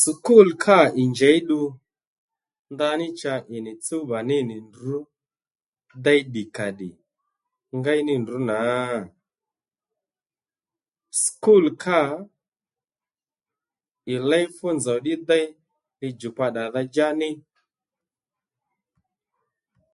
[0.00, 1.60] Sukûl kâ ì njěy ddu
[2.74, 4.96] ndaní cha ì nì tsúwba ní nì ndrǔ
[6.04, 6.90] déy ddìkàddì
[7.78, 8.58] ngéy ní ndrǔ nà?
[11.22, 11.98] Sukûl kâ
[14.12, 15.46] ì léy fú nzòw ddí déy
[16.00, 17.30] li-djùkpa ddàdha-djá ní